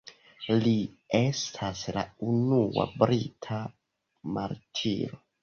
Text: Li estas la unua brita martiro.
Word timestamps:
Li 0.61 0.71
estas 1.17 1.83
la 1.97 2.05
unua 2.31 2.87
brita 3.03 3.61
martiro. 4.41 5.23